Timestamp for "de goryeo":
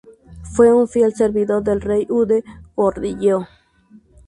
2.25-3.47